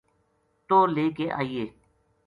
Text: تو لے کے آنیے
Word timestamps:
تو 0.67 0.77
لے 0.95 1.05
کے 1.17 1.25
آنیے 1.39 1.65